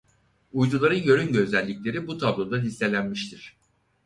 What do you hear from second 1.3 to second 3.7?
özellikleri bu tabloda listelenmiştir.